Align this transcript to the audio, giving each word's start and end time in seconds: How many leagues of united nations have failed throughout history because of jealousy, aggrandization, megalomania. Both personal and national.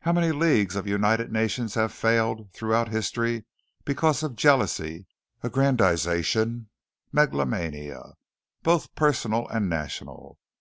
How 0.00 0.12
many 0.12 0.32
leagues 0.32 0.74
of 0.74 0.88
united 0.88 1.30
nations 1.30 1.74
have 1.74 1.92
failed 1.92 2.52
throughout 2.52 2.88
history 2.88 3.44
because 3.84 4.24
of 4.24 4.34
jealousy, 4.34 5.06
aggrandization, 5.40 6.66
megalomania. 7.12 8.14
Both 8.64 8.96
personal 8.96 9.46
and 9.46 9.70
national. 9.70 10.40